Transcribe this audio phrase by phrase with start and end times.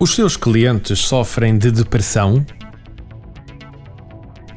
[0.00, 2.46] Os seus clientes sofrem de depressão?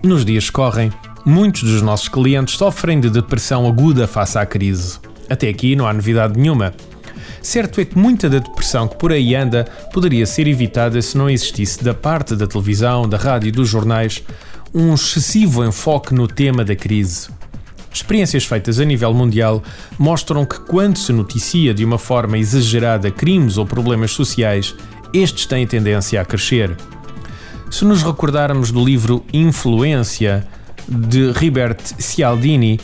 [0.04, 0.92] Nos dias que correm,
[1.26, 4.99] muitos dos nossos clientes sofrem de depressão aguda face à crise.
[5.28, 6.76] Até aqui não há novidade nenhuma.
[7.42, 11.28] Certo é que muita da depressão que por aí anda poderia ser evitada se não
[11.28, 14.23] existisse da parte da televisão, da rádio e dos jornais
[14.71, 17.30] um excessivo enfoque no tema da crise.
[17.91, 19.63] Experiências feitas a nível mundial
[19.98, 24.76] mostram que quando se noticia de uma forma exagerada crimes ou problemas sociais,
[25.13, 26.75] estes têm tendência a crescer.
[27.69, 30.45] Se nos recordarmos do livro Influência,
[30.88, 32.79] de Ribert Cialdini,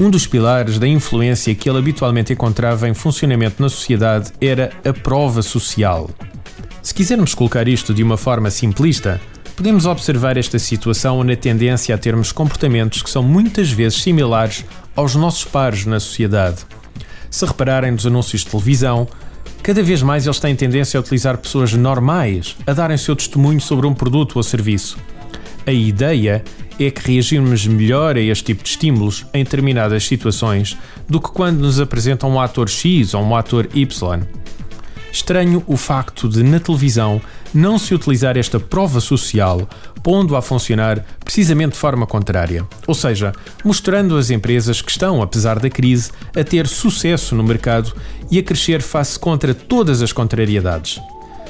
[0.00, 4.92] um dos pilares da influência que ele habitualmente encontrava em funcionamento na sociedade era a
[4.92, 6.08] prova social.
[6.82, 9.20] Se quisermos colocar isto de uma forma simplista,
[9.56, 14.64] podemos observar esta situação na tendência a termos comportamentos que são muitas vezes similares
[14.94, 16.58] aos nossos pares na sociedade.
[17.28, 19.08] Se repararem nos anúncios de televisão,
[19.68, 23.86] Cada vez mais eles têm tendência a utilizar pessoas normais a darem seu testemunho sobre
[23.86, 24.96] um produto ou serviço.
[25.66, 26.42] A ideia
[26.80, 30.74] é que reagirmos melhor a este tipo de estímulos em determinadas situações
[31.06, 34.26] do que quando nos apresentam um ator X ou um ator Y.
[35.18, 37.20] Estranho o facto de, na televisão,
[37.52, 39.68] não se utilizar esta prova social,
[40.00, 42.64] pondo a funcionar precisamente de forma contrária.
[42.86, 43.32] Ou seja,
[43.64, 47.92] mostrando as empresas que estão, apesar da crise, a ter sucesso no mercado
[48.30, 51.00] e a crescer face contra todas as contrariedades.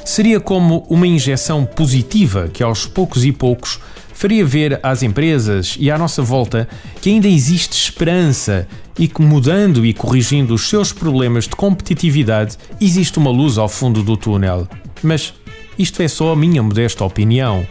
[0.09, 3.78] Seria como uma injeção positiva que, aos poucos e poucos,
[4.15, 6.67] faria ver às empresas e à nossa volta
[7.03, 8.67] que ainda existe esperança
[8.98, 14.03] e que, mudando e corrigindo os seus problemas de competitividade, existe uma luz ao fundo
[14.03, 14.67] do túnel.
[15.03, 15.34] Mas
[15.78, 17.67] isto é só a minha modesta opinião.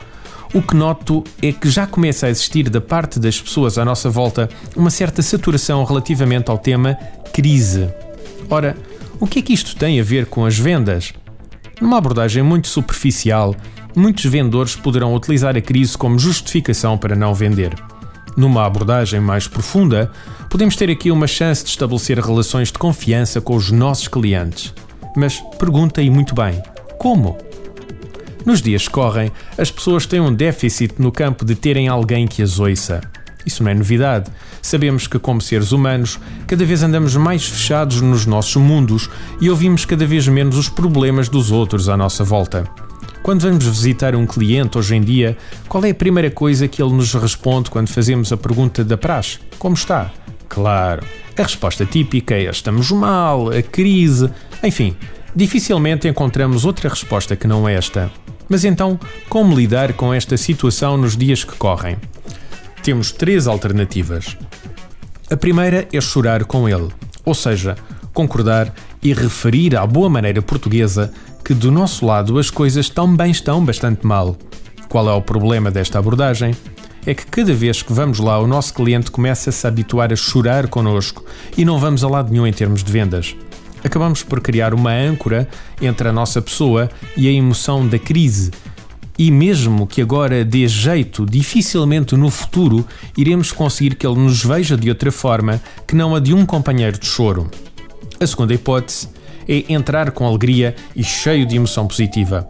[0.54, 4.12] O que noto é que já começa a existir da parte das pessoas à nossa
[4.12, 7.00] volta uma certa saturação relativamente ao tema
[7.34, 7.90] crise.
[8.48, 8.78] Ora,
[9.20, 11.16] o que é que isto tem a ver com as vendas?
[11.80, 13.56] Numa abordagem muito superficial,
[13.96, 17.76] muitos vendedores poderão utilizar a crise como justificação para não vender.
[18.36, 20.12] Numa abordagem mais profunda,
[20.50, 24.74] podemos ter aqui uma chance de estabelecer relações de confiança com os nossos clientes.
[25.16, 26.62] Mas pergunta aí muito bem:
[26.98, 27.38] como?
[28.46, 32.42] Nos dias que correm, as pessoas têm um déficit no campo de terem alguém que
[32.42, 33.02] as ouça.
[33.46, 34.30] Isso não é novidade.
[34.62, 39.10] Sabemos que, como seres humanos, cada vez andamos mais fechados nos nossos mundos
[39.40, 42.70] e ouvimos cada vez menos os problemas dos outros à nossa volta.
[43.24, 45.38] Quando vamos visitar um cliente hoje em dia,
[45.68, 49.40] qual é a primeira coisa que ele nos responde quando fazemos a pergunta da praxe?
[49.60, 50.12] Como está?
[50.48, 51.06] Claro,
[51.38, 54.30] a resposta típica é estamos mal, a crise,
[54.64, 54.96] enfim,
[55.36, 58.10] dificilmente encontramos outra resposta que não esta.
[58.50, 61.98] Mas então, como lidar com esta situação nos dias que correm?
[62.88, 64.38] Temos três alternativas.
[65.30, 66.88] A primeira é chorar com ele,
[67.26, 67.76] ou seja,
[68.14, 71.12] concordar e referir à boa maneira portuguesa
[71.44, 74.38] que do nosso lado as coisas também estão bastante mal.
[74.88, 76.56] Qual é o problema desta abordagem?
[77.06, 80.16] É que cada vez que vamos lá, o nosso cliente começa a se habituar a
[80.16, 81.26] chorar connosco
[81.58, 83.36] e não vamos a lado nenhum em termos de vendas.
[83.84, 85.46] Acabamos por criar uma âncora
[85.82, 88.50] entre a nossa pessoa e a emoção da crise.
[89.18, 92.86] E mesmo que agora dê jeito, dificilmente no futuro
[93.18, 97.00] iremos conseguir que ele nos veja de outra forma que não a de um companheiro
[97.00, 97.50] de choro.
[98.20, 99.10] A segunda hipótese
[99.48, 102.48] é entrar com alegria e cheio de emoção positiva.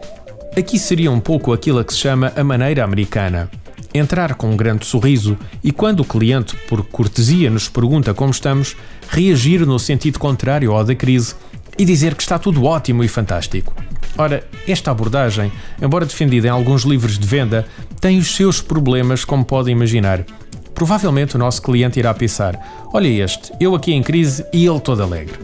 [0.57, 3.49] Aqui seria um pouco aquilo que se chama a maneira americana.
[3.93, 8.75] Entrar com um grande sorriso e, quando o cliente, por cortesia, nos pergunta como estamos,
[9.07, 11.35] reagir no sentido contrário ao da crise
[11.77, 13.73] e dizer que está tudo ótimo e fantástico.
[14.17, 15.51] Ora, esta abordagem,
[15.81, 17.67] embora defendida em alguns livros de venda,
[18.01, 20.25] tem os seus problemas, como podem imaginar.
[20.73, 25.03] Provavelmente o nosso cliente irá pensar: olha este, eu aqui em crise e ele todo
[25.03, 25.39] alegre.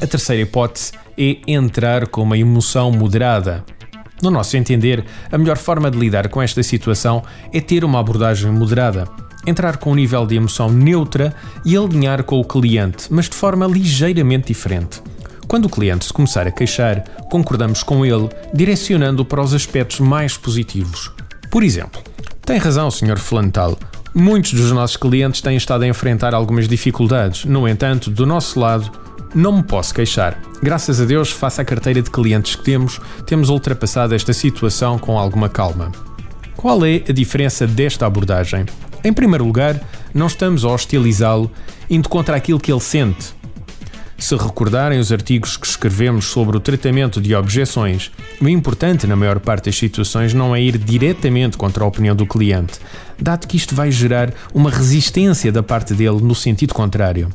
[0.00, 3.64] A terceira hipótese é entrar com uma emoção moderada.
[4.20, 8.50] No nosso entender, a melhor forma de lidar com esta situação é ter uma abordagem
[8.50, 9.08] moderada.
[9.46, 11.34] Entrar com um nível de emoção neutra
[11.64, 15.02] e alinhar com o cliente, mas de forma ligeiramente diferente.
[15.52, 20.34] Quando o cliente se começar a queixar, concordamos com ele, direcionando-o para os aspectos mais
[20.34, 21.12] positivos.
[21.50, 22.00] Por exemplo,
[22.40, 23.18] tem razão, Sr.
[23.18, 23.78] Flantal.
[24.14, 27.44] Muitos dos nossos clientes têm estado a enfrentar algumas dificuldades.
[27.44, 28.90] No entanto, do nosso lado,
[29.34, 30.40] não me posso queixar.
[30.62, 35.18] Graças a Deus, face à carteira de clientes que temos, temos ultrapassado esta situação com
[35.18, 35.92] alguma calma.
[36.56, 38.64] Qual é a diferença desta abordagem?
[39.04, 39.78] Em primeiro lugar,
[40.14, 41.50] não estamos a hostilizá-lo,
[41.90, 43.41] indo contra aquilo que ele sente.
[44.22, 49.40] Se recordarem os artigos que escrevemos sobre o tratamento de objeções, o importante na maior
[49.40, 52.78] parte das situações não é ir diretamente contra a opinião do cliente,
[53.20, 57.30] dado que isto vai gerar uma resistência da parte dele no sentido contrário.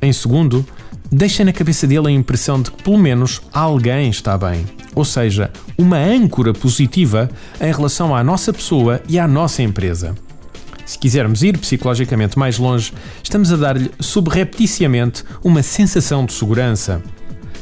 [0.00, 0.64] Em segundo,
[1.12, 4.64] deixa na cabeça dele a impressão de que pelo menos alguém está bem.
[4.94, 7.28] Ou seja, uma âncora positiva
[7.60, 10.14] em relação à nossa pessoa e à nossa empresa.
[10.88, 17.02] Se quisermos ir psicologicamente mais longe, estamos a dar-lhe subrepticiamente uma sensação de segurança.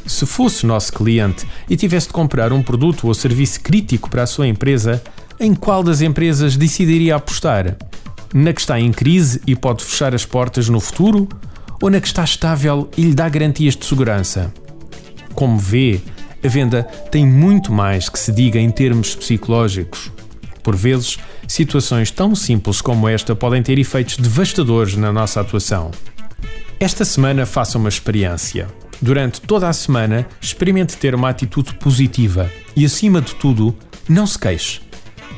[0.06, 4.26] Se fosse nosso cliente e tivesse de comprar um produto ou serviço crítico para a
[4.28, 5.02] sua empresa,
[5.40, 7.76] em qual das empresas decidiria apostar?
[8.32, 11.28] Na que está em crise e pode fechar as portas no futuro?
[11.82, 14.55] Ou na que está estável e lhe dá garantias de segurança?
[15.34, 16.00] Como vê,
[16.44, 20.12] a venda tem muito mais que se diga em termos psicológicos.
[20.62, 21.19] Por vezes,
[21.49, 25.91] situações tão simples como esta podem ter efeitos devastadores na nossa atuação.
[26.79, 28.69] Esta semana faça uma experiência.
[29.01, 33.75] Durante toda a semana, experimente ter uma atitude positiva e, acima de tudo,
[34.09, 34.81] não se queixe.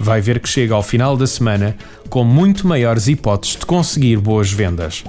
[0.00, 1.76] Vai ver que chega ao final da semana
[2.08, 5.04] com muito maiores hipóteses de conseguir boas vendas.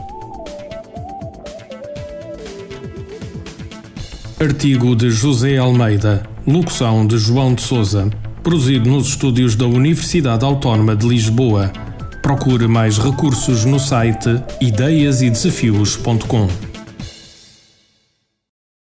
[4.39, 8.09] Artigo de José Almeida, locução de João de Souza,
[8.43, 11.71] produzido nos estúdios da Universidade Autónoma de Lisboa.
[12.21, 16.78] Procure mais recursos no site ideiasedesafios.com.